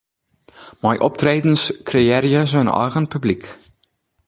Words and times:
Mei 0.83 0.97
optredens 1.07 1.63
kreëarje 1.89 2.41
se 2.51 2.59
in 2.65 2.73
eigen 2.81 3.09
publyk. 3.13 3.43